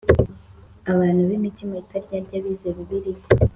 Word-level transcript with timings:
Abantu 0.91 1.21
b’ 1.27 1.31
imitima 1.37 1.73
itaryarya 1.83 2.37
bize 2.43 2.69
Bibiliya. 2.75 3.23